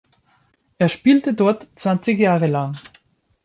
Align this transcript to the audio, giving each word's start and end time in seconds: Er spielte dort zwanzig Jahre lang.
Er 0.79 0.89
spielte 0.89 1.35
dort 1.35 1.67
zwanzig 1.75 2.17
Jahre 2.17 2.47
lang. 2.47 2.75